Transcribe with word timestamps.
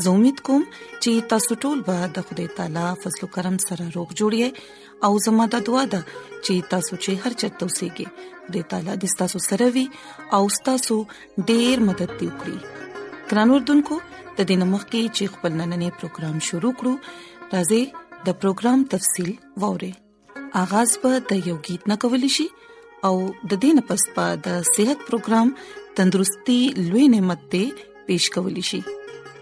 زه 0.00 0.10
امید 0.10 0.38
کوم 0.48 0.62
چې 1.02 1.12
تاسو 1.30 1.54
ټول 1.62 1.80
به 1.86 1.96
د 2.18 2.28
خدای 2.28 2.46
تعالی 2.58 2.84
فضل 3.02 3.20
او 3.24 3.28
کرم 3.34 3.56
سره 3.66 3.84
روغ 3.96 4.08
جوړی 4.18 4.42
او 5.08 5.16
زموږ 5.24 5.48
د 5.54 5.66
دعا 5.66 5.82
د 5.94 6.06
چې 6.44 6.68
تاسو 6.74 6.92
چې 7.04 7.10
هر 7.24 7.32
چاته 7.42 7.64
اوسئ 7.68 7.88
کې 7.96 8.06
د 8.56 8.64
تعالی 8.70 8.94
د 9.02 9.12
تاسو 9.22 9.38
سره 9.48 9.66
وي 9.74 9.82
او 10.36 10.42
تاسو 10.68 10.96
ډیر 11.50 11.76
مدد 11.88 12.10
دی 12.20 12.26
وکړي 12.30 12.58
ګران 13.30 13.48
اردوونکو 13.58 13.98
تدین 14.38 14.62
مخ 14.72 14.82
کې 14.92 15.02
چې 15.16 15.34
خپل 15.34 15.52
نننې 15.60 15.88
پروګرام 16.00 16.36
شروع 16.48 16.72
کړو 16.80 17.52
راځي 17.54 17.82
د 18.30 18.40
پروګرام 18.46 18.78
تفصیل 18.96 19.30
ووري 19.66 19.92
آغاز 20.62 20.96
به 21.04 21.12
د 21.34 21.52
یو 21.52 21.58
गीत 21.68 21.88
نه 21.94 22.00
کول 22.06 22.26
شي 22.38 22.48
او 23.08 23.14
د 23.28 23.52
دې 23.52 23.78
نه 23.82 23.86
پس 23.92 24.08
پا 24.16 24.26
د 24.48 24.64
صحت 24.74 24.98
پروګرام 25.12 25.54
تندرستي 26.00 26.60
لوي 26.88 27.06
نعمت 27.18 27.46
ته 27.54 27.84
پېښ 27.84 28.34
کول 28.38 28.62
شي 28.72 28.82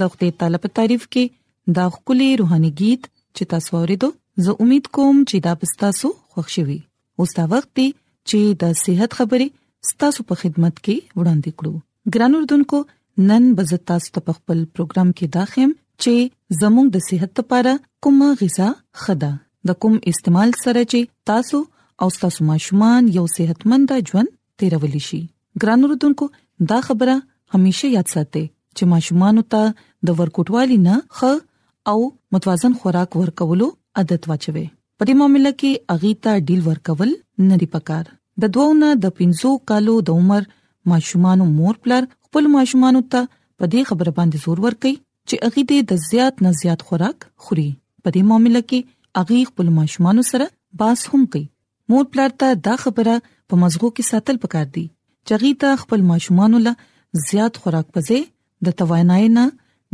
د 0.00 0.10
خپل 0.14 0.28
تعالی 0.40 0.58
په 0.64 0.68
تعریف 0.78 1.02
کې 1.12 1.24
دا 1.78 1.86
خولي 1.94 2.28
روحاني 2.40 2.70
गीत 2.80 3.02
چې 3.36 3.42
تاسو 3.54 3.70
ورېدو 3.82 4.08
زه 4.48 4.52
امید 4.66 4.86
کوم 4.98 5.14
چې 5.28 5.36
دا 5.48 5.52
پستاسو 5.62 6.08
خوشحالي 6.34 6.78
اوس 7.24 7.30
دا 7.38 7.44
وخت 7.54 7.70
دی 7.80 7.86
چې 8.28 8.38
د 8.64 8.74
صحت 8.82 9.10
خبرې 9.20 9.48
ستاسو 9.92 10.20
په 10.30 10.34
خدمت 10.42 10.74
کې 10.84 10.96
وړاندې 11.18 11.50
کړو 11.58 11.74
ګران 12.12 12.32
اردوونکو 12.38 12.78
نن 13.30 13.44
بزتا 13.58 13.96
ست 14.06 14.18
په 14.26 14.32
خپل 14.38 14.56
پروګرام 14.74 15.08
کې 15.18 15.26
داخم 15.38 15.70
چې 16.02 16.14
زموږ 16.62 16.86
د 16.96 17.04
صحت 17.10 17.30
لپاره 17.42 17.72
کومه 18.06 18.28
غذا 18.42 18.68
خدا 19.04 19.30
د 19.70 19.78
کوم 19.84 19.94
استعمال 20.12 20.50
سره 20.64 20.80
چې 20.92 21.00
تاسو 21.32 21.62
او 22.04 22.08
تاسو 22.24 22.40
ماشومان 22.50 23.08
یو 23.18 23.24
صحتمند 23.36 23.94
ژوند 24.10 24.34
تیرول 24.62 24.98
شي 25.08 25.22
ګران 25.64 25.88
وروډونکو 25.88 26.32
دا 26.74 26.80
خبره 26.90 27.16
همیشه 27.54 27.92
یاد 27.96 28.12
ساتئ 28.16 28.44
چې 28.76 28.84
ماشومان 28.94 29.36
ته 29.52 29.64
د 30.10 30.18
ورکوټوالي 30.22 30.78
نه 30.86 30.94
خ 31.20 31.32
او 31.92 31.98
متوازن 32.36 32.72
خوراک 32.82 33.10
ورکولو 33.22 33.66
عادت 34.02 34.22
واچوي 34.32 34.64
په 35.00 35.08
دې 35.08 35.22
معاملې 35.22 35.56
کې 35.60 35.70
اغي 35.96 36.12
ته 36.24 36.32
ډیل 36.48 36.60
ورکول 36.68 37.10
نه 37.50 37.56
دی 37.62 37.68
پکار 37.74 38.04
د 38.44 38.52
دوونه 38.58 38.88
د 39.04 39.14
پینزو 39.20 39.52
کالو 39.72 39.94
د 40.10 40.22
عمر 40.22 40.42
ماشومان 40.94 41.38
مور 41.58 41.74
پلر 41.86 42.02
خپل 42.26 42.44
ماشومان 42.56 43.00
ته 43.12 43.20
په 43.58 43.64
دې 43.72 43.82
خبره 43.92 44.12
باندې 44.18 44.44
زور 44.46 44.58
ورکي 44.66 44.94
چې 45.28 45.44
اغي 45.50 45.62
دې 45.70 45.78
د 45.94 46.02
زیات 46.08 46.34
نه 46.46 46.50
زیات 46.62 46.80
خوراک 46.90 47.18
خوري 47.44 47.68
په 48.02 48.08
دې 48.14 48.22
معاملې 48.30 48.62
کې 48.72 49.24
اغي 49.24 49.42
خپل 49.52 49.68
ماشومان 49.80 50.22
سره 50.32 50.46
باس 50.82 51.00
هم 51.12 51.22
کوي 51.34 51.46
مور 51.94 52.04
پلر 52.12 52.36
ته 52.42 52.58
دا 52.68 52.74
خبره 52.84 53.16
په 53.48 53.54
مزغو 53.64 53.88
کې 53.90 54.14
ساتل 54.14 54.36
پکار 54.44 54.66
دي 54.76 54.86
چې 55.26 55.32
اغي 55.38 55.52
ته 55.64 55.80
خپل 55.82 56.06
ماشومان 56.12 56.56
له 56.68 56.74
زیات 57.30 57.60
خوراک 57.64 57.88
پزې 57.98 58.24
د 58.66 58.74
توانایي 58.82 59.28
نه 59.38 59.44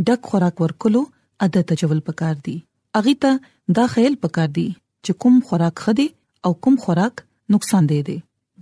ډک 0.08 0.20
خوراک 0.32 0.56
ورکولو 0.64 1.00
عادت 1.46 1.68
اچول 1.74 2.00
پکار 2.08 2.36
دي 2.46 2.54
اغه 3.00 3.14
ته 3.24 3.76
دا 3.78 3.84
خیال 3.94 4.14
پکار 4.26 4.48
دي 4.58 4.66
چې 5.04 5.10
کوم 5.24 5.34
خوراک 5.48 5.76
خدي 5.86 6.06
او 6.48 6.52
کوم 6.66 6.76
خوراک 6.84 7.22
نقصان 7.56 7.84
دی 7.92 8.00
دي 8.10 8.16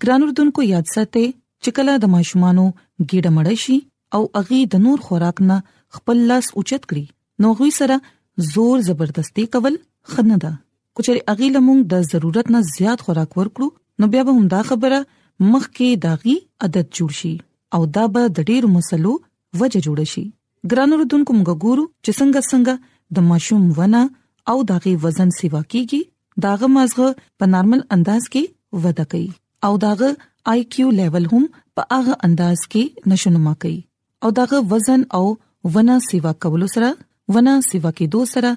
ګران 0.05 0.25
اردوونکو 0.29 0.67
یاد 0.71 0.91
ساتئ 0.95 1.27
چې 1.65 1.71
کله 1.79 1.93
د 2.05 2.13
ماشومانو 2.15 2.67
ګډه 3.11 3.31
مړ 3.39 3.49
شي 3.67 3.77
او 4.19 4.23
اغه 4.43 4.61
د 4.75 4.85
نور 4.89 5.05
خوراک 5.09 5.45
نه 5.53 5.59
خپل 5.99 6.25
لاس 6.33 6.51
اوچت 6.55 6.83
کړي 6.93 7.05
نو 7.45 7.53
غوي 7.61 7.71
سره 7.81 8.01
زور 8.51 8.85
زبردستی 8.91 9.47
کول 9.57 9.79
خنه 10.15 10.41
ده 10.47 10.53
کچري 10.99 11.25
اغه 11.35 11.53
لمون 11.59 11.87
د 11.95 12.07
ضرورت 12.13 12.53
نه 12.57 12.65
زیات 12.75 13.07
خوراک 13.09 13.41
ورکړو 13.41 14.05
نو 14.05 14.11
بیا 14.15 14.27
به 14.29 14.39
هم 14.41 14.51
دا 14.57 14.65
خبره 14.73 15.01
مخ 15.03 15.67
کې 15.73 16.05
داغي 16.09 16.37
عادت 16.67 16.95
جوړ 17.01 17.21
شي 17.23 17.35
او 17.77 17.85
دا 17.99 18.05
به 18.15 18.33
د 18.37 18.49
ډیرو 18.53 18.77
مسلو 18.79 19.19
وجه 19.59 19.81
جوړ 19.87 19.99
شي 20.13 20.23
ګران 20.73 20.93
وروډونکو 20.95 21.33
موږ 21.37 21.51
ګورو 21.67 21.85
چې 22.05 22.11
څنګه 22.19 22.41
څنګه 22.51 22.75
د 23.15 23.17
ماشوم 23.31 23.63
ونه 23.79 24.03
او 24.51 24.57
دغه 24.71 24.93
وزن 25.05 25.31
سیوا 25.39 25.63
کیږي 25.75 26.01
داغه 26.47 26.67
مزغه 26.75 27.09
په 27.43 27.51
نارمل 27.55 27.81
انداز 27.99 28.29
کې 28.35 28.87
وده 28.87 29.05
کوي 29.15 29.29
او 29.69 29.73
داغه 29.87 30.09
آی 30.55 30.61
کیو 30.75 30.89
لیول 30.99 31.27
هم 31.33 31.45
په 31.75 31.83
هغه 31.95 32.15
انداز 32.29 32.59
کې 32.75 32.83
نشونما 33.15 33.55
کوي 33.67 33.81
او 34.27 34.33
داغه 34.41 34.59
وزن 34.75 35.01
او 35.21 35.25
ونه 35.75 35.97
سیوا 36.09 36.33
کول 36.47 36.63
سره 36.75 36.91
ونه 37.35 37.55
سیوا 37.71 37.91
کې 37.99 38.07
دو 38.17 38.23
سره 38.35 38.51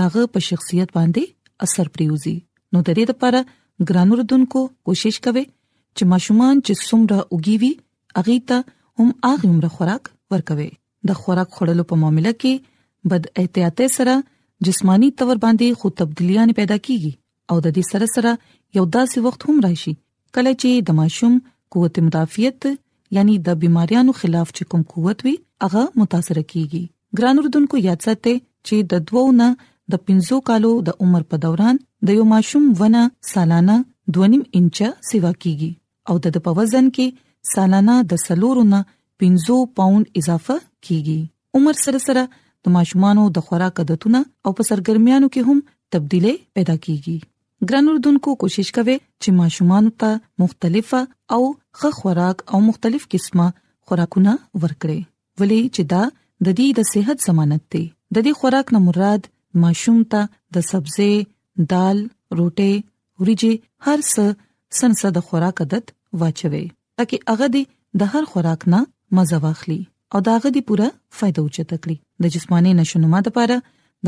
داغه 0.00 0.22
په 0.36 0.48
شخصیت 0.48 0.90
باندې 0.98 1.68
اثر 1.68 1.86
پریوزي 1.96 2.36
نو 2.72 2.82
د 2.86 2.90
دې 2.98 3.04
لپاره 3.14 3.40
ګران 3.88 4.08
وروډونکو 4.14 4.64
کوشش 4.88 5.20
کوي 5.26 5.44
چې 5.96 6.10
ماشومان 6.14 6.54
چې 6.66 6.88
څومره 6.88 7.28
وګیوي 7.34 7.72
اغه 8.20 8.36
ته 8.52 8.66
هم 9.00 9.18
هغه 9.26 9.54
عمر 9.54 9.68
خوراک 9.76 10.10
ورکوي 10.34 10.68
د 11.10 11.18
خوراک 11.20 11.50
خورلو 11.58 11.82
په 11.92 12.02
معاملې 12.02 12.32
کې 12.40 12.54
بد 13.12 13.22
احتیاطه 13.42 13.86
سره 13.96 14.14
جسمانی 14.68 15.08
تور 15.22 15.32
باندې 15.44 15.66
خو 15.82 15.86
تبدلیان 16.02 16.48
پیدا 16.58 16.76
کیږي 16.86 17.12
او 17.54 17.62
د 17.64 17.68
دې 17.76 17.84
سره 17.90 18.06
سره 18.14 18.32
یو 18.78 18.84
داسې 18.96 19.18
وخت 19.26 19.40
هم 19.48 19.56
راشي 19.68 19.94
کله 20.38 20.52
چې 20.60 20.70
د 20.90 20.98
ماشوم 21.00 21.34
قوت 21.76 21.94
مدافعیت 22.08 22.62
یعنی 23.18 23.34
د 23.48 23.58
بيماریانو 23.64 24.12
خلاف 24.20 24.48
چې 24.56 24.62
کوم 24.70 24.82
قوت 24.94 25.18
وي 25.28 25.34
هغه 25.66 25.82
متاثر 26.02 26.38
کیږي 26.50 26.82
ګران 27.20 27.36
اردوونکو 27.44 27.76
یاد 27.88 28.00
ساتئ 28.08 28.36
چې 28.66 28.76
د 28.94 29.06
دوو 29.10 29.24
نه 29.40 29.48
د 29.94 30.04
15 30.12 30.40
کالو 30.50 30.70
د 30.90 31.02
عمر 31.04 31.22
په 31.32 31.36
دوران 31.46 31.76
د 32.08 32.18
یو 32.18 32.24
ماشوم 32.34 32.64
ونه 32.82 33.02
سالانه 33.32 33.76
2.5 34.18 34.38
انچه 34.38 34.92
سیوا 35.10 35.32
کیږي 35.42 35.70
او 36.08 36.14
د 36.26 36.44
په 36.46 36.56
وزن 36.60 36.86
کې 36.98 37.54
سالانه 37.56 37.96
د 38.12 38.22
سلورونه 38.28 38.78
50 39.24 39.54
پاوند 39.80 40.06
اضافه 40.20 40.54
کیږي 40.86 41.20
عمر 41.58 41.76
سره 41.84 41.98
سره 42.06 42.22
د 42.66 42.74
ماشومانو 42.76 43.24
د 43.36 43.46
خوراک 43.48 43.76
عادتونه 43.82 44.20
او 44.44 44.50
په 44.60 44.68
سرګرمیانو 44.70 45.28
کې 45.34 45.42
هم 45.48 45.58
تبدیلی 45.96 46.34
پیدا 46.58 46.76
کیږي 46.84 47.16
ګران 47.68 47.86
اردوونکو 47.94 48.30
کوشش 48.44 48.68
کوي 48.78 48.96
چې 49.22 49.28
ماشومان 49.40 49.90
ته 50.04 50.10
مختلفه 50.44 51.00
او 51.34 51.42
ښه 51.78 51.90
خوراک 51.98 52.38
او 52.54 52.58
مختلف 52.68 53.02
قسمه 53.14 53.46
خوراکونه 53.86 54.32
ورکړي 54.62 55.00
ولې 55.40 55.60
چې 55.74 55.82
دا 55.92 56.02
د 56.46 56.48
دې 56.58 56.68
د 56.78 56.80
صحت 56.92 57.26
ضمانت 57.30 57.62
دی 57.74 57.84
د 58.14 58.16
دې 58.26 58.32
خوراک 58.42 58.66
نه 58.76 58.80
مراد 58.88 59.22
ماشوم 59.64 59.98
ته 60.14 60.22
د 60.58 60.66
سبزه 60.70 61.08
دال 61.74 61.98
روټي 62.38 62.72
وريجي 63.24 63.52
هر 63.88 63.98
څه 64.12 64.24
سنسه 64.80 65.12
د 65.18 65.28
خوراک 65.30 65.62
عادت 65.64 65.86
واچوي 66.22 66.62
ترکه 67.00 67.36
هغه 67.36 67.64
د 68.00 68.08
هر 68.14 68.24
خوراک 68.32 68.62
نه 68.74 68.80
مزه 69.16 69.38
واخلي 69.44 69.80
او 70.14 70.18
داغه 70.28 70.48
دی 70.56 70.60
پوره 70.70 70.88
فائدہ 71.18 71.40
اوچته 71.42 71.76
کړی 71.84 71.96
د 72.24 72.34
جسمانی 72.36 72.72
نشونما 72.80 73.20
لپاره 73.26 73.56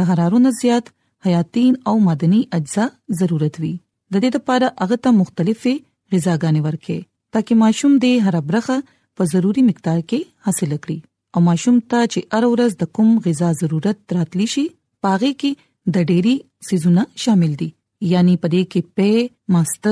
د 0.00 0.10
حرارونو 0.10 0.52
زیات 0.58 0.90
حیاتین 1.26 1.72
او 1.92 1.94
مدني 2.08 2.40
اجزا 2.58 2.84
ضرورت 3.20 3.54
وي 3.62 3.72
د 4.12 4.14
دې 4.22 4.30
لپاره 4.36 4.68
هغه 4.82 4.98
ته 5.06 5.10
مختلفې 5.20 5.74
غذاګانې 6.12 6.60
ورکړي 6.66 7.00
ترکه 7.36 7.58
ماشوم 7.64 7.92
دې 8.04 8.12
هر 8.28 8.38
برخه 8.50 8.76
په 9.20 9.28
ضروری 9.34 9.66
مقدار 9.70 9.98
کې 10.10 10.20
حاصل 10.48 10.70
کړي 10.84 10.98
او 11.36 11.44
ماشوم 11.50 11.76
ته 11.94 12.00
چې 12.12 12.20
هر 12.38 12.44
ورځ 12.52 12.70
د 12.80 12.84
کوم 12.98 13.10
غذا 13.28 13.50
ضرورت 13.62 13.98
راتلی 14.18 14.46
شي 14.54 14.64
پاغه 15.06 15.32
کې 15.42 15.62
د 15.94 15.96
ډېری 16.10 16.34
سيزونه 16.70 17.02
شامل 17.26 17.52
دي 17.62 17.70
یعنی 18.14 18.34
پدې 18.42 18.62
کې 18.74 18.98
پې 18.98 19.56
ماست 19.56 19.88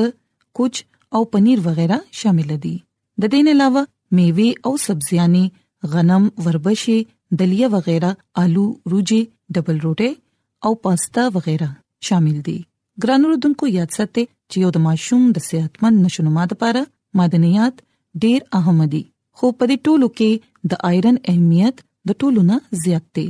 کوچ 0.58 0.82
او 1.16 1.20
پنیر 1.34 1.60
وغیرہ 1.68 1.96
شامل 2.22 2.52
دي 2.64 2.76
د 3.22 3.32
دې 3.32 3.48
نه 3.48 3.56
علاوه 3.58 3.88
میوه 4.16 4.46
او 4.66 4.72
سبزياني 4.86 5.44
غنم 5.92 6.24
وربشي 6.46 6.96
دلیه 7.40 7.66
وغیرہ 7.74 8.10
آلو 8.42 8.64
روجي 8.92 9.20
ډبل 9.56 9.76
روټه 9.84 10.10
او 10.68 10.74
پاستا 10.86 11.22
وغیرہ 11.34 11.68
شامل 12.08 12.38
دي 12.46 12.56
ګرانو 13.04 13.26
ردوونکو 13.32 13.64
یاد 13.78 13.90
ساتئ 13.98 14.24
چې 14.50 14.56
یو 14.62 14.68
د 14.76 14.84
ماشوم 14.86 15.22
د 15.36 15.44
صحتمند 15.48 15.96
نشونما 16.06 16.44
لپاره 16.52 16.80
مدنيات 17.20 17.76
ډېر 18.24 18.40
اهم 18.60 18.78
دي 18.94 19.02
خو 19.36 19.46
په 19.58 19.64
دې 19.70 19.76
ټولو 19.86 20.08
کې 20.18 20.30
د 20.72 20.82
ايرن 20.90 21.16
اهمیت 21.32 21.76
د 22.10 22.18
ټولو 22.22 22.40
نه 22.50 22.56
زیات 22.84 23.06
دی 23.20 23.26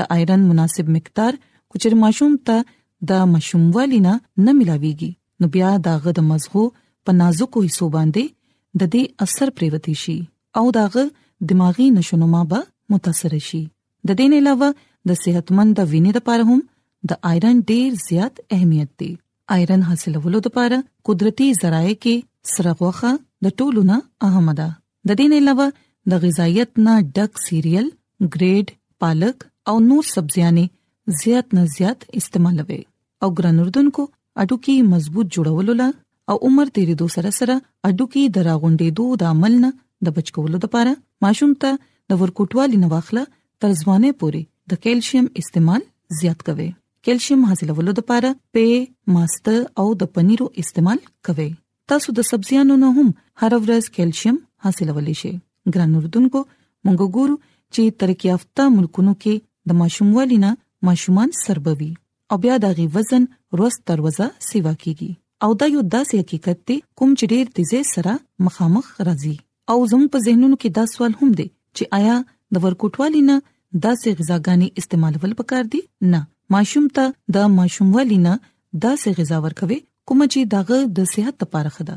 د 0.00 0.12
ايرن 0.16 0.40
مناسب 0.52 0.90
مقدار 0.98 1.32
کوچر 1.70 1.92
ماشوم 2.04 2.32
ته 2.50 2.58
د 3.12 3.26
ماشوموالینا 3.34 4.14
نه 4.44 4.52
ملاويږي 4.58 5.10
نو 5.40 5.44
بیا 5.56 5.70
دا 5.86 5.94
غد 6.04 6.18
مزغو 6.32 6.64
په 7.08 7.16
نازکو 7.22 7.58
حصو 7.68 7.86
باندې 7.96 8.24
د 8.82 8.88
دې 8.94 9.02
اثر 9.24 9.48
پریوتی 9.58 9.92
شي 10.02 10.14
او 10.60 10.62
داغه 10.76 11.02
دماغي 11.50 11.84
نشونما 11.98 12.40
به 12.52 12.60
متاثر 12.94 13.32
شي 13.48 13.60
د 14.06 14.10
دې 14.18 14.26
نه 14.32 14.36
علاوه 14.42 14.68
د 15.10 15.18
صحتمند 15.22 15.76
وینې 15.92 16.12
لپاره 16.18 16.42
هم 16.50 16.60
د 17.08 17.10
ايرن 17.30 17.56
ډیر 17.70 17.90
زیات 18.08 18.34
اهمیت 18.56 18.90
دی 19.02 19.10
ايرن 19.56 19.82
حاصلولو 19.90 20.38
لپاره 20.46 20.78
قدرتي 21.10 21.48
ذرایع 21.62 21.94
کې 22.02 22.14
سرغوخه 22.54 23.12
د 23.48 23.56
ټولو 23.62 23.80
نه 23.92 23.96
اهم 24.30 24.46
ده 24.62 24.68
د 25.08 25.10
دې 25.18 25.26
نه 25.30 25.36
علاوه 25.40 25.66
د 26.14 26.24
غذایت 26.26 26.70
نه 26.86 26.94
ډک 27.16 27.32
سیریل 27.46 27.86
ګریډ 28.34 28.66
پالک 29.04 29.36
او 29.72 29.76
نور 29.90 30.04
سبزيانه 30.16 30.64
زیات 31.22 31.46
نه 31.58 31.62
زیات 31.76 32.00
استعمالوي 32.22 32.82
او 33.22 33.28
ګرنوردونکو 33.36 34.02
اټو 34.40 34.56
کې 34.64 34.76
مضبوط 34.94 35.26
جوړولو 35.38 35.72
لپاره 35.82 36.02
او 36.30 36.36
عمر 36.46 36.66
تیریدو 36.76 37.06
سره 37.14 37.30
سره 37.38 37.54
اډو 37.88 38.04
کې 38.12 38.32
دراغونډېدو 38.36 39.04
د 39.22 39.30
عمل 39.32 39.54
نه 39.64 39.70
د 40.08 40.14
بچکولو 40.18 40.56
لپاره 40.66 40.92
ماشوم 41.26 41.52
ته 41.64 41.70
د 42.12 42.18
ورکوټوالي 42.20 42.76
نه 42.84 42.88
واخله 42.94 43.22
تر 43.64 43.70
ځوانه 43.80 44.08
پوري 44.22 44.42
د 44.72 44.80
کیلشیم 44.86 45.26
استعمال 45.42 45.82
زیات 46.20 46.40
کوي 46.48 46.68
کیلشیم 47.08 47.40
حاصلولو 47.48 47.92
لپاره 47.98 48.30
په 48.58 48.62
ماست 49.16 49.46
او 49.82 49.86
د 50.02 50.12
پنیرو 50.18 50.46
استعمال 50.62 50.98
کوي 51.30 51.50
تاسو 51.92 52.08
د 52.18 52.26
سبزیانو 52.30 52.76
نه 52.84 52.88
هم 52.98 53.08
هر 53.42 53.52
ورځ 53.64 53.84
کیلشیم 53.98 54.36
حاصلولی 54.68 55.14
شئ 55.22 55.32
ګران 55.72 55.90
اردوونکو 55.98 56.40
مونږ 56.84 57.00
ګورو 57.18 57.34
چې 57.74 57.82
ترکیافته 58.04 58.64
ملکونو 58.78 59.12
کې 59.26 59.34
د 59.72 59.78
ماشوموالینا 59.82 60.50
ماشومان 60.90 61.36
سربوي 61.44 61.90
او 62.34 62.40
بیا 62.46 62.56
دغه 62.66 62.88
وزن 62.96 63.28
روز 63.62 63.78
تر 63.90 64.02
وزه 64.08 64.30
سیوا 64.48 64.74
کیږي 64.86 65.10
او 65.42 65.50
دا 65.60 65.66
یو 65.74 65.80
داسې 65.94 66.14
حقیقت 66.22 66.58
دی 66.68 66.76
کوم 66.98 67.10
چې 67.18 67.24
ډېر 67.32 67.44
تیزه 67.56 67.80
سره 67.94 68.12
مخامخ 68.48 68.86
راځي 69.06 69.34
او 69.72 69.76
زموږ 69.92 70.08
په 70.14 70.18
ذهنونو 70.26 70.56
کې 70.62 70.68
دا 70.78 70.84
سوال 70.92 71.12
هم 71.20 71.30
دی 71.40 71.46
چې 71.76 71.82
آیا 72.00 72.16
د 72.56 72.64
ورکوټوالي 72.64 73.22
نه 73.30 73.36
داسې 73.84 74.08
غذاګانې 74.20 74.68
استعمالول 74.82 75.32
پکار 75.40 75.64
دي 75.74 75.80
نه 76.14 76.20
ماشوم 76.56 76.84
ته 76.98 77.04
د 77.38 77.48
ماشوموالي 77.58 78.18
نه 78.28 78.34
داسې 78.84 79.08
غذا 79.20 79.36
ورکوي 79.48 79.78
کوم 80.10 80.20
چې 80.32 80.40
دغه 80.56 80.78
د 80.98 81.12
صحت 81.12 81.34
لپاره 81.46 81.70
خدا 81.78 81.96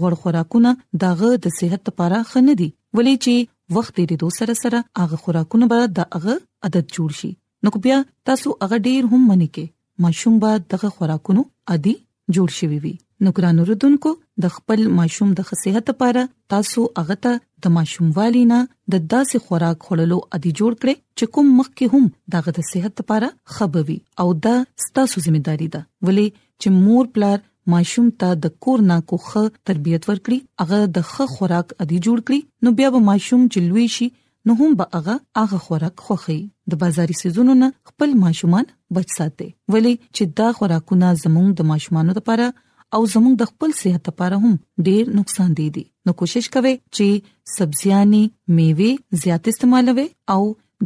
غوړ 0.00 0.12
خوراکونه 0.22 0.70
دغه 1.04 1.30
د 1.46 1.56
صحت 1.60 1.82
لپاره 1.92 2.18
خنه 2.32 2.54
دي 2.62 2.70
ولې 2.96 3.14
چې 3.24 3.36
وخت 3.78 3.94
دې 3.98 4.16
دو 4.24 4.28
سره 4.38 4.52
سره 4.62 4.78
هغه 5.02 5.16
خوراکونه 5.26 5.66
به 5.74 5.78
دغه 6.00 6.34
عادت 6.64 6.86
جوړ 6.98 7.10
شي 7.20 7.30
نو 7.66 7.74
بیا 7.86 7.98
تاسو 8.30 8.52
هغه 8.64 8.80
ډیر 8.88 9.02
هم 9.12 9.22
منی 9.30 9.48
کې 9.54 10.06
ماشوم 10.06 10.36
به 10.44 10.58
دغه 10.74 10.90
خوراکونو 10.98 11.42
عادي 11.74 11.94
جوړ 12.34 12.50
شوی 12.58 12.78
وي 12.84 12.92
نو 13.24 13.30
ګران 13.36 13.58
اوردونکو 13.62 14.10
د 14.44 14.50
خپل 14.54 14.80
ماشوم 14.98 15.28
د 15.38 15.46
خصيحت 15.50 15.84
لپاره 15.92 16.22
تاسو 16.54 16.82
هغه 16.98 17.16
ته 17.26 17.38
د 17.66 17.72
ماشوموالي 17.76 18.42
نه 18.52 18.58
د 18.94 19.04
داسې 19.14 19.36
خوراک 19.44 19.78
خورلو 19.90 20.18
ادي 20.38 20.52
جوړ 20.60 20.72
کړئ 20.80 20.94
چې 21.18 21.32
کوم 21.36 21.46
مخکې 21.60 21.84
هم 21.92 22.04
دغه 22.34 22.50
د 22.58 22.66
صحت 22.72 22.92
لپاره 23.02 23.28
خبوي 23.58 23.98
او 24.24 24.28
دا 24.48 24.54
ستاسو 24.86 25.16
ځمېداري 25.26 25.68
ده 25.76 25.80
ولی 26.10 26.26
چې 26.60 26.68
مور 26.88 27.04
پلار 27.18 27.38
ماشوم 27.74 28.06
ته 28.22 28.28
د 28.46 28.54
کور 28.66 28.78
نه 28.90 28.96
کوخه 29.14 29.42
تربيت 29.70 30.02
ورکړي 30.10 30.38
هغه 30.64 30.78
د 30.98 31.08
ښه 31.14 31.24
خوراک 31.36 31.68
ادي 31.84 31.98
جوړ 32.06 32.18
کړي 32.26 32.40
نو 32.68 32.76
بیا 32.82 32.88
به 32.96 33.00
ماشوم 33.10 33.40
چې 33.52 33.60
لوی 33.72 33.86
شي 33.98 34.06
نو 34.48 34.54
هم 34.58 34.74
به 34.78 34.84
هغه 34.94 35.14
هغه 35.40 35.58
خوراک 35.64 35.96
خوخي 36.06 36.36
د 36.70 36.78
بازاري 36.82 37.14
سيزونو 37.22 37.52
نه 37.62 37.68
خپل 37.90 38.10
ماشومان 38.24 38.64
بچ 38.98 39.08
ساتي 39.18 39.46
ولی 39.74 39.94
چې 40.16 40.22
دا 40.40 40.48
خوراکونه 40.58 41.08
زموږ 41.22 41.48
د 41.60 41.68
ماشومانو 41.70 42.12
لپاره 42.18 42.46
او 42.98 43.00
زموږ 43.14 43.34
د 43.40 43.44
خپل 43.50 43.70
صحت 43.82 44.04
لپاره 44.12 44.36
هم 44.44 44.54
ډیر 44.90 45.04
نقصان 45.18 45.50
دي 45.62 45.66
دي 45.78 45.84
نو 46.08 46.16
کوشش 46.22 46.46
کوي 46.58 46.74
چې 46.76 47.28
سبزياني 47.56 48.22
میوه 48.60 49.20
زیات 49.26 49.50
استعمالوي 49.56 50.06
او 50.38 50.40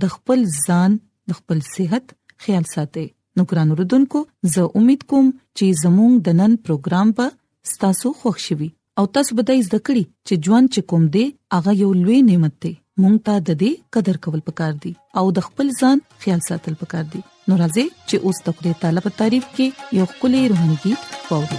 د 0.04 0.16
خپل 0.16 0.46
ځان 0.66 0.96
د 1.32 1.42
خپل 1.42 1.58
صحت 1.74 2.16
خیال 2.48 2.66
ساتي 2.74 3.06
نو 3.36 3.48
ګران 3.54 3.74
وروډونکو 3.78 4.24
زه 4.58 4.68
امید 4.82 5.06
کوم 5.14 5.30
چې 5.58 5.84
زموږ 5.86 6.12
د 6.28 6.40
نن 6.42 6.56
پروګرام 6.66 7.14
په 7.22 7.32
ستاسو 7.76 8.14
خوښ 8.20 8.48
شوي 8.50 8.70
او 9.00 9.10
تاسو 9.18 9.38
به 9.40 9.48
د 9.52 9.62
زده 9.70 9.88
کړې 9.88 10.14
چې 10.28 10.46
ژوند 10.46 10.70
چې 10.74 10.92
کوم 10.92 11.10
دی 11.18 11.28
هغه 11.58 11.80
یو 11.84 11.96
لوی 12.06 12.24
نعمت 12.30 12.62
دی 12.66 12.78
مونږ 13.02 13.16
ته 13.26 13.34
د 13.48 13.60
دې 13.62 13.70
قدر 13.96 14.16
کول 14.24 14.40
پکار 14.48 14.72
دي 14.86 14.92
او 15.20 15.26
د 15.36 15.46
خپل 15.50 15.66
ځان 15.80 15.98
خیال 16.24 16.40
ساتل 16.48 16.74
پکار 16.82 17.04
دي 17.12 17.20
نو 17.46 17.52
راځي 17.62 17.86
چې 18.08 18.16
اوس 18.26 18.38
تقدیر 18.48 18.74
طالب 18.86 19.04
تعریف 19.22 19.46
کې 19.54 19.66
یو 20.00 20.06
خولي 20.16 20.42
روحاني 20.54 20.94
واوري 21.28 21.58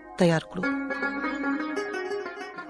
تیار 0.21 0.43
کړو 0.51 0.63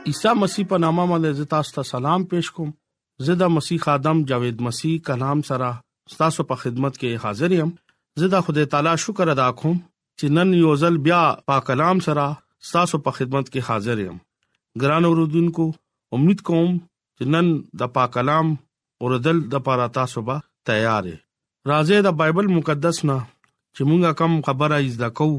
عیسی 0.10 0.32
مسیح 0.42 0.66
په 0.74 0.78
نامه 0.84 1.06
باندې 1.12 1.50
تاسو 1.56 1.72
ته 1.78 1.84
سلام 1.94 2.22
پېښ 2.32 2.46
کوم 2.58 2.70
زدا 3.30 3.48
مسیح 3.56 3.88
ادم 3.96 4.24
جاوید 4.30 4.58
مسیح 4.68 4.94
کلام 5.10 5.40
سره 5.50 5.70
تاسو 6.22 6.46
په 6.52 6.56
خدمت 6.62 6.94
کې 7.00 7.26
حاضر 7.26 7.52
یم 7.60 7.74
زدا 8.22 8.40
خدای 8.48 8.70
تعالی 8.72 8.94
شکر 9.08 9.34
ادا 9.34 9.50
کوم 9.64 9.76
چې 10.20 10.36
نن 10.38 10.54
یو 10.62 10.72
ځل 10.86 10.96
بیا 11.10 11.20
په 11.52 11.66
کلام 11.72 12.00
سره 12.08 12.26
تاسو 12.72 13.02
په 13.08 13.18
خدمت 13.20 13.46
کې 13.52 13.70
حاضر 13.72 14.04
یم 14.06 14.18
ګران 14.84 15.04
اوردونکو 15.12 15.68
امید 16.20 16.42
کوم 16.50 16.72
چې 16.80 17.32
نن 17.36 17.54
د 17.84 17.92
پاک 18.00 18.14
کلام 18.18 18.52
اوردل 19.06 19.44
د 19.56 19.64
پاره 19.70 19.90
تاسو 20.00 20.26
به 20.32 20.42
تیار 20.72 21.08
راځي 21.12 22.04
د 22.10 22.18
بایبل 22.24 22.52
مقدس 22.58 23.04
نه 23.10 23.20
چې 23.76 23.84
مونږه 23.92 24.20
کم 24.22 24.40
خبره 24.50 24.82
از 24.88 25.02
دا 25.06 25.10
کو 25.22 25.30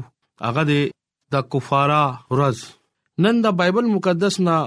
هغه 0.47 0.61
د 0.73 0.91
د 1.33 1.41
کفاره 1.53 2.03
ورځ 2.33 2.57
نن 3.23 3.35
د 3.45 3.55
بایبل 3.59 3.85
مقدس 3.95 4.35
نه 4.47 4.57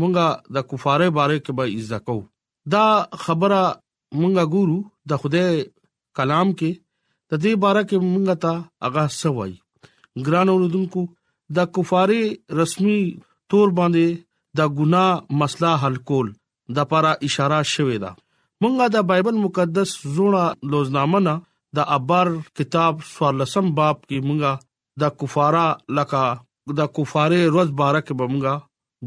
مونږه 0.00 0.26
د 0.56 0.66
کفاره 0.70 1.08
باره 1.18 1.38
کې 1.44 1.52
به 1.56 1.64
عزت 1.76 2.02
کو 2.08 2.16
دا 2.74 2.84
خبره 3.24 3.60
مونږه 4.20 4.44
ګورو 4.54 4.78
د 5.12 5.22
خدای 5.22 5.52
کلام 6.18 6.48
کې 6.58 6.72
د 7.30 7.32
دې 7.44 7.52
باره 7.64 7.82
کې 7.88 7.96
مونږه 8.12 8.34
تا 8.42 8.54
اغا 8.88 9.04
سوای 9.22 9.52
ګران 10.26 10.48
اوردونکو 10.52 11.00
د 11.56 11.72
کفاره 11.78 12.22
رسمي 12.60 12.98
تور 13.50 13.68
باندې 13.78 14.06
د 14.58 14.76
ګناه 14.78 15.10
مسله 15.40 15.70
حل 15.82 15.96
کول 16.10 16.28
د 16.76 16.78
لپاره 16.84 17.10
اشاره 17.26 17.58
شوې 17.74 17.98
ده 18.04 18.10
مونږه 18.62 18.86
د 18.94 19.04
بایبل 19.10 19.36
مقدس 19.46 19.90
زونه 20.14 20.42
لوزنامه 20.74 21.20
نه 21.26 21.34
د 21.78 21.92
ابار 21.96 22.26
کتاب 22.58 22.94
14 23.10 23.76
باب 23.80 23.96
کې 24.08 24.18
مونږه 24.28 24.52
د 25.00 25.04
کفاره 25.20 25.64
لکه 25.98 26.22
د 26.78 26.86
کفاره 26.96 27.40
روز 27.56 27.70
بارک 27.80 28.06
بمږه 28.20 28.54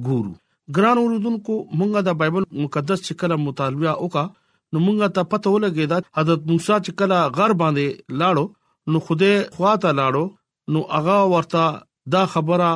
ګورو 0.08 0.34
ګران 0.78 0.98
اوردونکو 1.02 1.54
مونږه 1.80 2.00
د 2.08 2.12
بایبل 2.20 2.44
مقدس 2.64 3.00
چې 3.08 3.14
کله 3.22 3.36
مطالعه 3.48 3.94
وکا 4.04 4.26
نو 4.74 4.78
مونږه 4.88 5.08
ته 5.18 5.22
پته 5.32 5.48
ولګی 5.56 5.86
دا 5.94 5.98
حضرت 6.20 6.42
موسی 6.52 6.76
چې 6.86 6.92
کله 7.00 7.18
غر 7.38 7.52
باندې 7.62 8.20
لاړو 8.22 8.46
نو 8.92 9.04
خوده 9.08 9.32
خواته 9.56 9.90
لاړو 10.00 10.26
نو 10.74 10.80
هغه 10.96 11.18
ورته 11.36 11.64
دا 12.16 12.24
خبره 12.34 12.72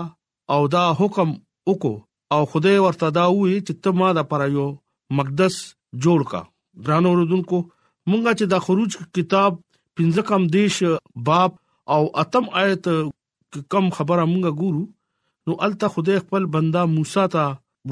او 0.53 0.61
دا 0.75 0.85
حکم 0.99 1.29
وکاو 1.71 1.95
او 2.33 2.41
خوده 2.51 2.71
ورته 2.85 3.07
دا 3.19 3.25
وی 3.35 3.55
چې 3.67 3.73
ته 3.83 3.99
ما 3.99 4.09
د 4.17 4.27
پر 4.31 4.43
یو 4.55 4.67
مقدس 5.19 5.55
جوړ 6.03 6.29
کا 6.31 6.41
ګران 6.85 7.03
اوردونکو 7.11 7.57
مونږه 8.09 8.31
چې 8.39 8.45
د 8.53 8.65
خروج 8.65 8.97
کتاب 9.19 9.51
پنځکم 9.97 10.41
دیش 10.57 10.75
باب 11.29 11.51
او 11.93 12.03
اتم 12.21 12.45
آیت 12.61 12.85
کم 13.71 13.85
خبره 13.97 14.25
مونږه 14.31 14.51
ګورو 14.61 14.83
نو 15.47 15.53
الته 15.65 15.85
خدای 15.95 16.17
خپل 16.25 16.43
بندا 16.55 16.81
موسی 16.95 17.25
ته 17.33 17.43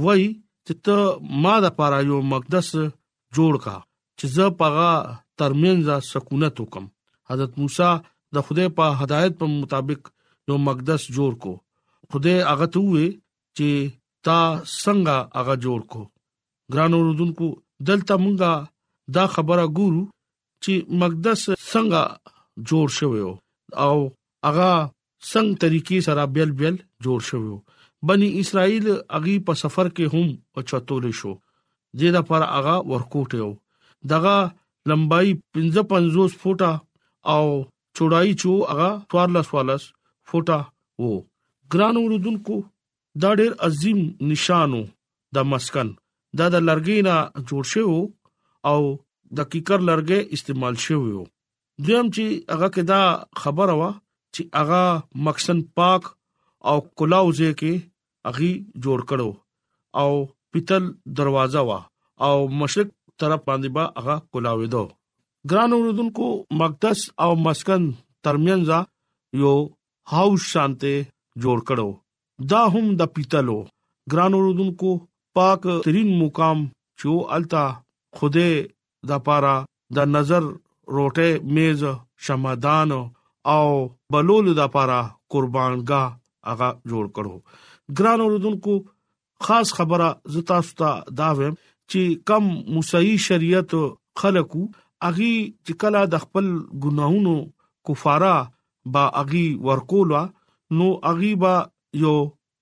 وای 0.03 0.24
چې 0.65 0.74
ته 0.86 0.98
ما 1.45 1.55
د 1.65 1.74
پاره 1.79 2.00
یو 2.10 2.17
مقدس 2.33 2.69
جوړ 3.36 3.53
کا 3.63 3.75
چې 4.17 4.25
زه 4.36 4.45
پغه 4.62 4.91
ترمنځ 5.38 5.86
سکونت 6.13 6.55
وکم 6.63 6.86
حضرت 7.29 7.51
موسی 7.63 7.89
د 8.36 8.48
خدای 8.48 8.69
په 8.77 8.86
هدایت 9.01 9.33
په 9.41 9.45
مطابق 9.60 10.01
یو 10.51 10.55
مقدس 10.69 11.01
جوړ 11.15 11.31
کو 11.43 11.53
خدای 12.15 12.38
هغه 12.51 12.67
ته 12.75 12.79
وې 12.91 13.07
چې 13.57 13.69
تا 14.29 14.39
څنګه 14.81 15.15
هغه 15.39 15.55
جوړ 15.67 15.79
کو 15.95 16.01
ګران 16.74 16.91
اوردونکو 17.00 17.48
دلته 17.91 18.13
مونږه 18.24 18.53
دا 19.19 19.25
خبره 19.38 19.65
ګورو 19.77 20.01
چې 20.63 20.74
مقدس 21.03 21.41
څنګه 21.71 22.01
جوړ 22.71 22.88
شوی 22.98 23.24
و 23.27 23.31
او 23.86 23.96
هغه 24.48 24.72
څنګه 25.32 25.58
طریقې 25.63 25.98
سره 26.08 26.24
بیل 26.36 26.51
بیل 26.60 26.75
جوړ 27.06 27.20
شوو 27.30 27.56
بني 28.10 28.30
اسرائیل 28.42 28.86
اغي 29.18 29.36
په 29.48 29.54
سفر 29.63 29.88
کې 29.96 30.06
هم 30.13 30.28
اچاتول 30.62 31.06
شو 31.20 31.34
جېدا 32.00 32.22
پر 32.30 32.42
هغه 32.54 32.75
ورکوټ 32.92 33.30
یو 33.42 33.50
دغه 34.13 34.36
لمبای 34.92 35.30
55 35.60 36.38
فوټه 36.42 36.72
او 37.34 37.46
چوڑای 37.98 38.30
چو 38.42 38.51
هغه 38.72 38.90
14 39.16 39.51
14 39.51 39.88
فوټه 40.30 40.60
وو 41.04 41.13
ګران 41.74 41.96
اوردونکو 42.00 42.56
دا 43.22 43.30
ډېر 43.40 43.51
عظیم 43.68 44.00
نشانو 44.32 44.82
د 45.36 45.48
مسکن 45.51 45.88
دا 46.40 46.46
د 46.55 46.68
لرګینا 46.70 47.16
جوړ 47.50 47.64
شوی 47.74 48.01
او 48.72 48.81
د 49.38 49.40
کیکر 49.51 49.79
لرګې 49.90 50.20
استعمال 50.36 50.75
شوی 50.86 51.12
وو 51.16 51.25
دیم 51.85 52.05
چې 52.15 52.25
هغه 52.53 52.67
کدا 52.75 53.01
خبره 53.41 53.75
وا 53.81 53.89
چې 54.33 54.41
هغه 54.59 54.83
مکسن 55.27 55.57
پاک 55.79 56.03
او 56.70 56.77
کلاوځه 56.98 57.50
کې 57.59 57.74
اغي 58.31 58.51
جوړ 58.85 59.00
کړو 59.11 59.29
او 60.01 60.11
پیتل 60.55 60.83
دروازه 61.20 61.61
وا 61.70 61.79
او 62.27 62.35
مشرق 62.61 62.89
طرف 63.22 63.41
باندې 63.48 63.70
با 63.77 63.83
هغه 64.00 64.15
کلاوې 64.31 64.67
دو 64.75 64.83
ګران 65.53 65.72
اوردونکو 65.75 66.25
مقدس 66.59 67.00
او 67.25 67.29
مسکن 67.46 67.83
ترمنځ 68.25 68.67
یو 69.44 69.53
هاوس 70.15 70.41
شانته 70.53 70.94
جوړ 71.44 71.59
کړو 71.72 71.89
دا 72.51 72.61
هم 72.74 72.85
د 73.01 73.13
پیتلو 73.15 73.59
ګران 74.13 74.31
اوردونکو 74.39 74.91
پاک 75.39 75.61
ترين 75.87 76.09
مقام 76.22 76.59
چې 77.00 77.09
التا 77.37 77.65
خوده 78.20 78.48
د 79.11 79.25
پاره 79.29 79.53
د 79.98 80.11
نظر 80.15 80.44
روټه 80.96 81.29
میز 81.55 81.83
شمدان 82.25 82.91
او 83.55 83.67
بلول 84.13 84.46
د 84.55 84.59
لپاره 84.63 84.98
قربانګا 85.31 86.03
هغه 86.50 86.70
جوړ 86.91 87.05
کړو 87.15 87.35
ګران 87.98 88.20
اوردونکو 88.24 88.74
خاص 89.48 89.67
خبره 89.77 90.07
زتا 90.33 90.57
ستا 90.70 90.91
دا 91.20 91.29
ویم 91.37 91.55
چې 91.91 92.01
کم 92.29 92.44
موسی 92.75 93.09
شریعت 93.27 93.72
خلقو 94.22 94.61
اغي 95.09 95.35
چې 95.65 95.74
کله 95.81 96.01
د 96.13 96.24
خپل 96.24 96.46
ګناهونو 96.83 97.35
کفاره 97.89 98.35
با 98.94 99.03
اغي 99.22 99.48
ورکولا 99.70 100.22
نو 100.79 100.87
اغي 101.11 101.33
با 101.44 101.55
یو 102.03 102.15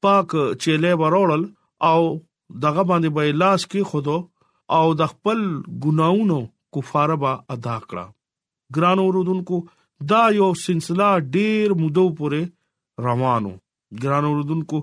پاک 0.06 0.32
چيله 0.66 0.92
ورول 1.02 1.44
او 1.92 2.02
دغه 2.64 2.84
باندې 2.90 3.10
به 3.18 3.24
لاس 3.42 3.62
کې 3.72 3.82
خودو 3.92 4.18
او 4.78 4.86
د 5.00 5.10
خپل 5.12 5.40
ګناونو 5.86 6.40
کفاره 6.76 7.16
به 7.24 7.32
ادا 7.56 7.78
کړه 7.90 8.06
ګران 8.78 9.00
اوردونکو 9.06 9.58
دا 10.12 10.22
یو 10.40 10.50
سلسله 10.66 11.10
ډېر 11.38 11.68
مودو 11.82 12.06
پورې 12.20 12.42
روانو 13.08 13.54
ګران 14.04 14.24
اوردونکو 14.30 14.78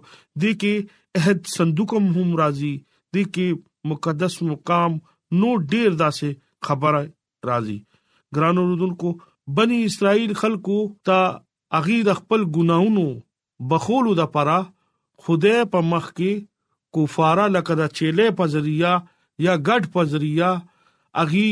د 0.44 0.57
کې 0.64 0.75
عہد 1.22 1.38
صندوق 1.57 1.90
هم 1.99 2.27
راځي 2.40 2.75
د 3.16 3.31
کې 3.35 3.46
مقدس 3.92 4.35
مقام 4.53 4.92
نو 5.40 5.49
ډېر 5.72 5.90
داسې 6.03 6.29
خبره 6.66 7.03
راځي 7.51 7.79
ګران 8.38 8.57
اوردونکو 8.64 9.12
بني 9.59 9.79
اسرائیل 9.88 10.33
خلکو 10.42 10.77
ته 11.09 11.18
اغي 11.81 11.99
د 12.09 12.18
خپل 12.20 12.46
ګناونو 12.59 13.07
بخولو 13.72 14.14
د 14.20 14.29
پره 14.37 14.59
خدای 15.27 15.59
په 15.75 15.85
مخ 15.90 16.09
کې 16.16 16.42
کفاره 16.96 17.46
لکه 17.57 17.79
د 17.81 17.92
چيله 18.01 18.35
په 18.40 18.53
ذریعہ 18.57 18.94
یا 19.46 19.55
غټ 19.68 19.88
په 19.96 20.11
ذریعہ 20.14 20.51
اغي 21.22 21.49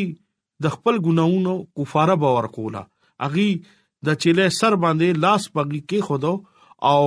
د 0.63 0.75
خپل 0.75 0.95
ګناونو 1.07 1.53
کفاره 1.79 2.17
باور 2.25 2.47
کوله 2.57 2.83
اغي 3.29 3.49
د 4.09 4.19
چيله 4.25 4.47
سر 4.59 4.75
باندې 4.85 5.09
لاس 5.25 5.43
پګي 5.55 5.81
کې 5.89 5.99
خودو 6.11 6.33
او 6.93 7.03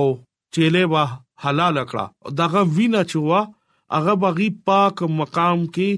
چيله 0.56 0.82
وا 0.94 1.04
حلال 1.44 1.74
کړه 1.92 2.04
دغه 2.40 2.60
وینا 2.78 3.02
چوا 3.12 3.40
هغه 3.96 4.14
باغی 4.24 4.48
پاک 4.70 4.96
مقام 5.20 5.58
کې 5.76 5.88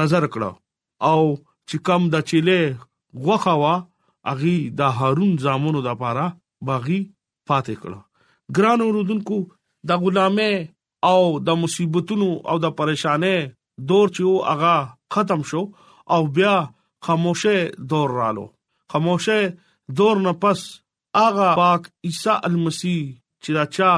نظر 0.00 0.24
کړه 0.36 0.50
او 1.12 1.20
چې 1.68 1.76
کم 1.88 2.02
د 2.14 2.26
چيله 2.28 2.60
غوخوا 3.26 3.74
اغي 4.32 4.56
د 4.78 4.94
هارون 5.00 5.30
زامونو 5.46 5.80
د 5.88 5.98
پاره 6.04 6.26
باغی 6.70 7.00
فاتح 7.50 7.76
کړه 7.82 8.00
ګران 8.58 8.80
اوردونکو 8.86 9.38
د 9.90 10.04
غلامه 10.04 10.52
او 11.10 11.20
د 11.48 11.60
مصیبتونو 11.62 12.28
او 12.50 12.56
د 12.64 12.76
پریشانه 12.78 13.34
دور 13.92 14.06
چې 14.16 14.24
هغه 14.50 14.74
ختم 15.16 15.40
شو 15.50 15.62
او 16.14 16.20
بیا 16.38 16.54
خاموشه 17.04 17.56
دور 17.88 18.10
رالو 18.10 18.46
خاموشه 18.92 19.58
دور 19.96 20.16
نه 20.20 20.32
پس 20.32 20.60
اغا 21.26 21.48
پاک 21.60 21.82
عیسی 22.04 22.32
المسی 22.48 22.96
چې 23.42 23.48
راچا 23.58 23.92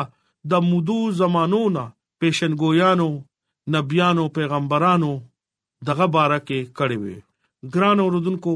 د 0.50 0.66
مودو 0.68 0.98
زمانونو 1.20 1.84
پیشنګویانو 2.20 3.10
نبيانو 3.74 4.24
پیغمبرانو 4.38 5.12
دغه 5.86 6.06
بارکه 6.16 6.58
کړي 6.78 6.96
وي 7.02 7.16
ګران 7.74 7.98
اوردونکو 8.04 8.54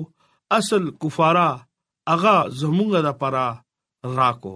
اصل 0.59 0.91
کفارا 1.05 1.49
اغا 2.15 2.37
زمونږه 2.61 3.01
د 3.07 3.11
پرا 3.23 3.47
راکو 4.19 4.55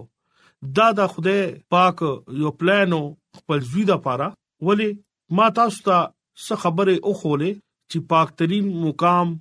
دا 0.77 0.87
د 0.99 1.13
خوده 1.15 1.39
پاک 1.75 1.97
یو 2.41 2.51
پلانو 2.59 3.01
خپل 3.39 3.59
زوی 3.71 3.83
د 3.89 3.93
پرا 4.05 4.29
ولی 4.67 4.89
ما 5.39 5.49
تاسو 5.59 5.79
ته 5.89 5.97
څه 6.45 6.55
خبره 6.63 6.95
او 7.05 7.13
خوله 7.23 7.49
چې 7.91 7.97
پاک 8.13 8.27
ترين 8.41 8.71
مقام 8.85 9.35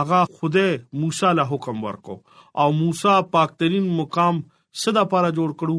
اغا 0.00 0.20
خوده 0.36 0.66
موسی 1.02 1.28
له 1.36 1.44
حکم 1.50 1.76
ورکو 1.84 2.14
او 2.62 2.68
موسی 2.80 3.14
پاک 3.36 3.50
ترين 3.60 3.86
مقام 4.00 4.36
صدا 4.82 5.02
پاره 5.12 5.30
جوړ 5.38 5.50
کړو 5.60 5.78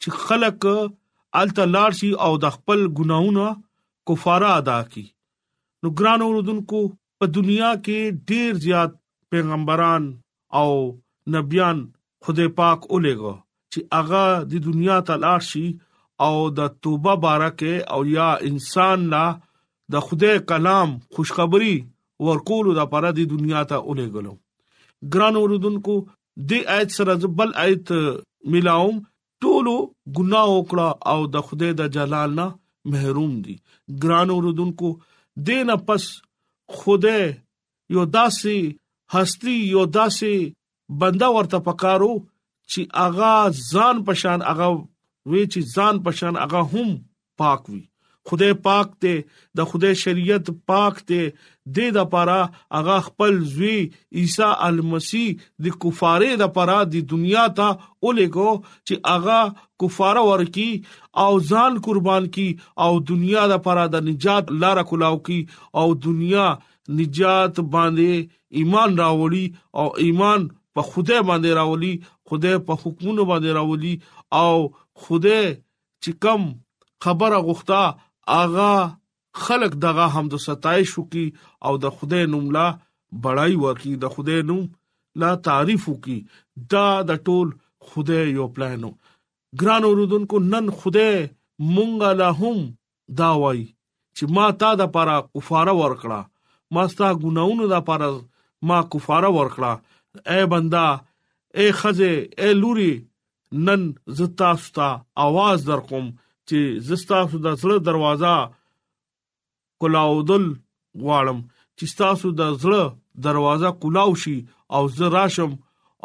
چې 0.00 0.08
خلق 0.24 0.60
الته 1.40 1.62
لاړ 1.74 1.90
شي 1.98 2.10
او 2.26 2.30
د 2.44 2.52
خپل 2.56 2.80
ګناونه 3.00 3.46
کفاره 4.10 4.48
ادا 4.60 4.78
کړي 4.90 5.06
نو 5.86 5.92
ګران 6.00 6.20
اوردونکو 6.26 6.80
په 7.20 7.24
دنیا 7.36 7.70
کې 7.84 7.98
ډیر 8.32 8.50
زیات 8.66 8.90
پیغمبران 9.34 10.02
او 10.62 10.68
نبيان 11.36 11.78
خدای 12.26 12.48
پاک 12.58 12.78
اولېګو 12.92 13.34
چې 13.72 13.80
اغا 14.00 14.24
د 14.50 14.66
دنیا 14.66 14.98
ته 15.12 15.20
لاړ 15.28 15.40
شي 15.52 15.66
او 16.28 16.34
د 16.58 16.74
توبه 16.86 17.14
بارکه 17.28 17.74
او 17.94 18.00
یا 18.16 18.28
انسان 18.52 18.98
لا 19.16 19.24
د 19.94 20.06
خدای 20.08 20.36
کلام 20.50 20.90
خوشخبری 21.16 21.76
ورکول 22.26 22.66
د 22.76 22.80
پاره 22.94 23.10
د 23.18 23.30
دنیا 23.34 23.62
ته 23.70 23.76
اولېګلو 23.88 24.32
ګران 25.14 25.34
اوردونکو 25.40 25.94
د 26.50 26.68
آیت 26.76 26.90
سره 26.98 27.14
بل 27.38 27.50
آیت 27.64 27.88
ملاوم 28.54 28.96
ټولو 29.46 29.76
ګناه 30.16 30.48
وکړه 30.56 30.88
او 31.12 31.18
د 31.36 31.48
خدای 31.48 31.72
د 31.80 31.92
جلال 31.98 32.30
نه 32.38 32.46
محروم 32.94 33.32
دي 33.46 33.56
ګران 34.04 34.28
اوردونکو 34.36 34.88
دین 35.48 35.68
پس 35.86 36.04
خدای 36.78 37.22
یو 37.96 38.02
داسي 38.16 38.58
هستی 39.14 39.54
یو 39.74 39.82
داسي 39.98 40.34
بندا 41.02 41.28
ورته 41.36 41.58
پکارو 41.68 42.12
چې 42.70 42.80
اغا 43.06 43.34
ځان 43.72 43.96
پشان 44.08 44.40
اغا 44.52 44.68
وی 45.30 45.44
چې 45.52 45.60
ځان 45.74 45.94
پشان 46.04 46.34
اغا 46.46 46.62
هم 46.72 46.88
پاک 47.42 47.62
وي 47.72 47.82
خدای 48.24 48.54
پاک 48.66 48.88
ته 49.02 49.14
د 49.56 49.68
خدای 49.70 49.94
شریعت 50.02 50.46
پاک 50.72 50.96
ته 51.10 51.22
د 51.76 51.92
د 51.96 52.06
پاره 52.12 52.40
اغا 52.78 52.98
خپل 53.06 53.32
زوی 53.54 53.78
عیسی 54.20 54.48
المسی 54.68 55.24
د 55.66 55.78
کفاره 55.84 56.30
د 56.42 56.48
پاره 56.58 56.76
د 56.92 57.06
دنیا 57.12 57.44
ته 57.60 57.68
اولګو 58.04 58.50
چې 58.86 58.94
اغا 59.14 59.40
کفاره 59.84 60.22
ورکی 60.30 60.70
او 61.24 61.30
ځان 61.50 61.80
قربان 61.88 62.28
کی 62.36 62.48
او 62.86 62.92
دنیا 63.12 63.46
د 63.54 63.64
پاره 63.68 63.86
د 63.96 64.06
نجات 64.10 64.44
لار 64.64 64.82
کولاو 64.92 65.18
کی 65.30 65.38
او 65.82 65.86
دنیا 66.06 66.46
نجات 67.00 67.60
باندې 67.74 68.30
ایمان 68.62 68.96
راوړي 69.02 69.44
او 69.82 69.86
ایمان 70.06 70.48
په 70.78 70.92
خوده 70.92 71.18
باندې 71.30 71.50
راولي 71.60 71.92
خوده 72.28 72.54
په 72.70 72.78
حکمونو 72.86 73.28
باندې 73.32 73.60
راولي 73.60 73.94
او 74.44 74.54
خوده 75.04 75.40
چې 76.02 76.10
کم 76.26 76.48
خبره 77.08 77.38
غوښتا 77.48 77.82
اغا 78.28 78.96
خلق 79.34 79.72
دغه 79.74 80.06
حمد 80.14 80.32
او 80.32 80.38
ستایش 80.38 80.98
وکي 80.98 81.26
او 81.64 81.74
د 81.78 81.84
خدای 81.98 82.26
نوم 82.26 82.46
لا 82.56 82.66
بړای 83.22 83.54
وکي 83.64 83.92
د 83.96 84.04
خدای 84.14 84.42
نوم 84.50 84.64
لا 85.20 85.30
تعریف 85.46 85.82
وکي 85.88 86.18
دا 86.72 86.86
د 87.08 87.12
ټول 87.26 87.48
خدای 87.88 88.24
یو 88.38 88.46
پلانو 88.56 88.90
ګران 89.60 89.82
اوردونکو 89.86 90.36
نن 90.52 90.66
خدای 90.80 91.14
مونږه 91.74 92.10
لا 92.20 92.28
هم 92.40 92.58
دا 93.20 93.30
وای 93.42 93.62
چې 94.16 94.24
ما 94.34 94.46
تا 94.60 94.70
د 94.80 94.82
پاره 94.94 95.16
کفاره 95.34 95.74
ورکړه 95.82 96.20
ما 96.74 96.82
ستا 96.92 97.08
ګناونو 97.24 97.64
د 97.74 97.84
پاره 97.88 98.10
ما 98.68 98.78
کفاره 98.92 99.30
ورکړه 99.38 99.72
اے 100.30 100.40
بندا 100.52 100.86
اے 101.58 101.64
خزه 101.80 102.12
اے 102.40 102.48
لوري 102.60 102.92
نن 103.66 103.82
زتا 104.18 104.50
ستا 104.64 104.88
आवाज 105.24 105.58
در 105.68 105.80
کوم 105.88 106.06
چې 106.48 106.58
زستاسو 106.88 107.36
د 107.46 107.48
زړه 107.62 107.76
دروازه 107.88 108.34
کلاودل 109.80 110.44
غواړم 111.02 111.38
چې 111.78 111.84
تاسو 112.00 112.26
د 112.40 112.42
زړه 112.62 112.82
دروازه 113.26 113.68
کلاو 113.82 114.10
شي 114.22 114.36
او 114.74 114.82
زه 114.98 115.06
راشم 115.16 115.52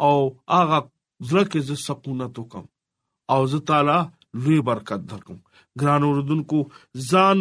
او 0.06 0.16
هغه 0.56 0.78
زړه 1.28 1.42
کې 1.50 1.60
ز 1.66 1.70
سکونت 1.88 2.32
وکم 2.38 2.64
او 3.32 3.40
زه 3.52 3.58
تعالی 3.68 4.00
لوی 4.42 4.58
برکت 4.68 5.00
درکم 5.10 5.38
ګران 5.80 6.02
اوردونکو 6.06 6.58
ځان 7.10 7.38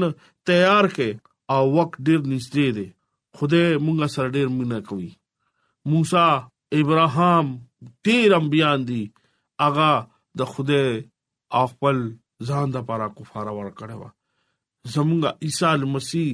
تیار 0.49 0.85
کې 0.95 1.09
او 1.53 1.63
وخت 1.77 1.95
ډیر 2.07 2.19
نږدې 2.33 2.67
دی 2.77 2.87
خوده 3.37 3.63
مونږ 3.85 3.99
سره 4.15 4.27
ډیر 4.35 4.47
مینا 4.57 4.79
کوي 4.89 5.11
موسی 5.91 6.27
ابراهام 6.81 7.47
ډیر 8.07 8.29
امبيان 8.41 8.79
دي 8.89 9.01
اغا 9.67 9.93
د 10.39 10.49
خوده 10.53 10.81
خپل 11.71 11.97
ځان 12.47 12.67
د 12.75 12.77
پاره 12.87 13.07
کفاره 13.17 13.51
ور 13.57 13.67
کړو 13.79 14.07
زمونږ 14.93 15.21
عیسی 15.45 15.85
مسیح 15.95 16.27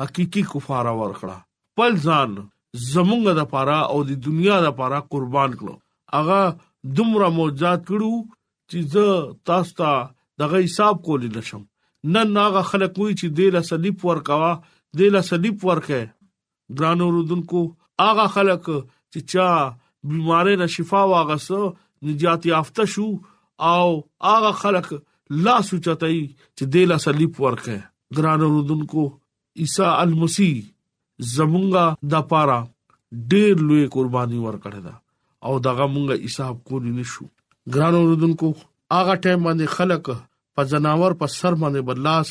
حقيقي 0.00 0.42
کفاره 0.52 0.92
ور 1.00 1.12
کړا 1.20 1.38
پل 1.78 1.92
ځان 2.06 2.30
زمونږ 2.94 3.22
د 3.40 3.50
پاره 3.54 3.78
او 3.92 3.98
د 4.10 4.18
دنیا 4.26 4.56
د 4.64 4.68
پاره 4.80 4.98
قربان 5.12 5.50
کړو 5.60 5.74
اغه 6.20 6.40
دومره 6.98 7.28
معجزات 7.38 7.80
کړو 7.88 8.14
چې 8.70 8.78
زه 8.92 9.06
تاسو 9.50 9.72
ته 9.80 9.92
دغه 10.42 10.56
حساب 10.66 10.96
کولی 11.06 11.28
نشم 11.36 11.62
نن 12.14 12.28
ناغه 12.38 12.62
خلک 12.72 12.92
وی 13.00 13.12
چې 13.20 13.26
دیله 13.38 13.60
صلیب 13.70 13.96
ور 14.08 14.18
کوا 14.28 14.52
دیله 14.98 15.20
صلیب 15.30 15.56
ورکه 15.68 16.00
ګرانو 16.78 17.06
رودونکو 17.16 17.60
اغه 18.08 18.26
خلک 18.36 18.62
چې 19.12 19.20
چا 19.32 19.48
بیمارې 20.08 20.54
نه 20.62 20.66
شفا 20.76 21.02
واغسه 21.12 21.60
نجات 22.06 22.42
یافته 22.52 22.84
شو 22.94 23.06
او 23.72 23.88
اغه 24.36 24.52
خلک 24.62 24.86
لاس 25.44 25.72
اوچتای 25.72 26.20
چې 26.56 26.64
د 26.72 26.90
لاس 26.90 27.06
لیپ 27.18 27.34
ورکه 27.44 27.76
ګران 28.16 28.40
رودونکو 28.52 29.04
عیسی 29.62 29.84
المسی 30.02 30.52
زمونږه 31.36 31.84
د 32.14 32.26
پاره 32.32 32.58
ډېر 33.30 33.54
لوی 33.68 33.84
قرباني 33.94 34.38
ورکړه 34.42 34.80
دا 34.88 34.94
او 35.46 35.52
دغه 35.66 35.84
مونږه 35.94 36.14
حساب 36.26 36.54
کولی 36.70 36.92
نشو 36.98 37.24
ګران 37.74 37.94
رودونکو 38.08 38.48
هغه 38.96 39.14
ټیم 39.22 39.40
باندې 39.46 39.66
خلک 39.76 40.04
په 40.56 40.62
جناور 40.72 41.10
په 41.22 41.26
سر 41.38 41.52
باندې 41.62 41.80
بلاس 41.90 42.30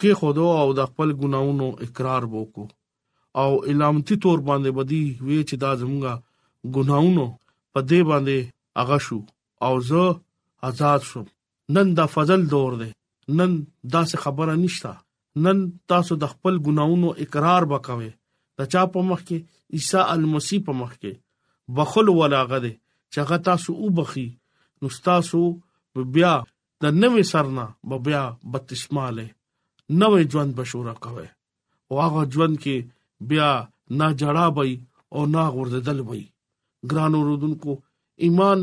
کې 0.00 0.10
خودو 0.22 0.46
او 0.64 0.66
د 0.80 0.90
خپل 0.90 1.08
ګناونو 1.22 1.66
اقرار 1.86 2.22
وکړو 2.34 2.68
او 3.44 3.48
علامتي 3.70 4.16
تور 4.26 4.38
باندې 4.50 4.70
بدی 4.80 5.04
وی 5.26 5.40
چې 5.48 5.56
دا 5.64 5.70
زمونږه 5.80 6.14
ګناونو 6.76 7.26
په 7.72 7.80
دې 7.88 8.00
باندې 8.10 8.38
اغه 8.80 8.98
شو 9.06 9.18
او 9.66 9.72
زه 9.88 10.04
آزاد 10.70 11.00
شوم 11.08 11.26
نن 11.74 11.88
دا 11.96 12.04
فضل 12.14 12.40
دور 12.52 12.72
دی 12.80 12.90
نن 13.38 13.52
دا 13.92 14.00
څه 14.10 14.16
خبره 14.24 14.54
نشته 14.64 14.92
نن 15.44 15.58
تاسو 15.92 16.14
د 16.24 16.32
خپل 16.32 16.54
ګناونو 16.66 17.08
اقرار 17.22 17.62
وکوي 17.72 18.10
د 18.60 18.68
چا 18.74 18.82
په 18.96 19.00
مخ 19.08 19.20
کې 19.28 19.38
عیسی 19.78 20.00
المسی 20.12 20.58
په 20.68 20.72
مخ 20.80 20.92
کې 21.02 21.12
بخل 21.78 22.06
ولاغه 22.20 22.58
دی 22.66 22.72
چې 23.10 23.16
هغه 23.22 23.38
تاسو 23.48 23.70
وبخي 23.84 24.26
نو 24.80 24.86
تاسو 25.08 25.40
بیا 26.18 26.30
د 26.84 26.94
نوې 27.02 27.22
سرنا 27.32 27.64
بیا 28.08 28.22
بتشماله 28.56 29.24
نوې 30.00 30.22
ژوند 30.34 30.52
بشوره 30.60 30.94
کوي 31.06 31.24
او 31.88 31.94
هغه 32.04 32.22
ژوند 32.36 32.54
کې 32.62 32.76
بیا 33.32 33.50
نه 34.02 34.08
جړا 34.20 34.46
وي 34.60 34.72
او 35.14 35.22
نه 35.34 35.42
غردل 35.56 35.98
وي 36.12 36.22
ګرانو 36.94 37.20
رودونکو 37.30 37.72
ایمان 38.26 38.60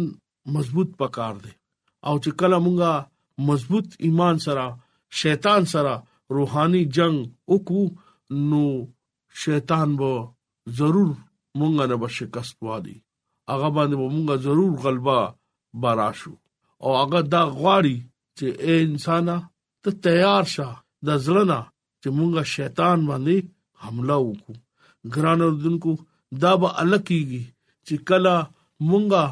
مضبوط 0.55 0.89
پکار 1.03 1.35
دی 1.45 1.53
او 2.09 2.15
چې 2.23 2.29
کله 2.39 2.57
مونږه 2.65 2.91
مضبوط 3.49 3.87
ایمان 4.05 4.35
سره 4.45 4.65
شیطان 5.21 5.61
سره 5.73 5.93
روحاني 6.37 6.83
جنگ 6.97 7.15
وکړو 7.53 7.85
نو 8.51 8.63
شیطان 9.43 9.89
به 9.99 10.11
ضرور 10.79 11.11
مونږه 11.59 11.85
نه 11.91 11.97
بشکست 12.03 12.55
وادي 12.67 12.97
هغه 13.51 13.69
باندې 13.75 13.95
مونږه 14.13 14.35
ضرور 14.45 14.71
غلبا 14.83 15.19
باراشو 15.83 16.33
او 16.83 16.89
هغه 17.01 17.19
دا 17.33 17.43
غواړي 17.59 17.97
چې 18.37 18.45
اے 18.63 18.73
انسان 18.87 19.27
ته 19.83 19.89
تیار 20.07 20.43
شه 20.55 20.67
د 21.07 21.23
ځلنا 21.25 21.59
چې 22.01 22.07
مونږه 22.17 22.43
شیطان 22.55 22.97
باندې 23.09 23.37
حمله 23.83 24.17
وکړو 24.27 24.57
ګران 25.13 25.39
اردوونکو 25.47 25.93
دا 26.43 26.51
به 26.61 26.69
الکیږي 26.83 27.43
چې 27.87 27.95
کله 28.09 28.35
مونږه 28.89 29.23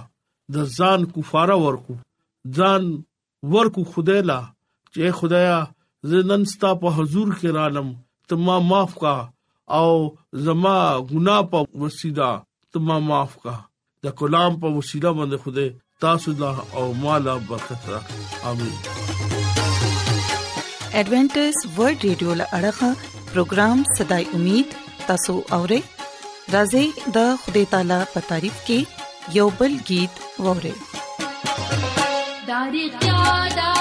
د 0.53 0.55
ځان 0.77 0.99
کفاره 1.15 1.57
ورکو 1.65 1.93
ځان 2.57 2.81
ورکو 3.55 3.81
خدای 3.95 4.21
لا 4.29 4.39
چې 4.93 5.17
خدایا 5.19 5.57
زنن 6.11 6.41
ستا 6.53 6.69
په 6.83 6.87
حضور 6.97 7.27
کې 7.39 7.49
رالم 7.57 7.89
تما 8.33 8.57
معاف 8.71 8.93
کا 9.03 9.13
او 9.79 9.89
زما 10.47 10.75
ګنا 11.11 11.37
په 11.53 11.59
وسیله 11.85 12.29
تما 12.77 12.95
معاف 13.09 13.33
کا 13.45 13.55
د 14.07 14.17
کلام 14.21 14.51
په 14.65 14.73
وسیله 14.77 15.09
باندې 15.17 15.37
خدای 15.43 15.69
تاسو 16.03 16.31
ته 16.39 16.51
او 16.79 16.85
مالا 17.05 17.35
برکت 17.51 17.81
راکړي 17.91 18.25
امين 18.49 18.75
ایڈونچر 20.97 21.47
ورلد 21.77 22.03
رادیو 22.05 22.31
لړغا 22.39 22.91
پروگرام 23.33 23.77
صداي 23.99 24.23
امید 24.39 24.67
تاسو 25.07 25.35
اورئ 25.59 25.81
راځي 26.53 26.85
د 27.19 27.35
خدای 27.43 27.65
تعالی 27.75 28.01
په 28.15 28.19
تعریف 28.31 28.55
کې 28.71 28.79
یوبل 29.41 29.73
गीत 29.91 30.13
اورئ 30.45 30.73
دار 32.51 32.71
قیادت 33.01 33.80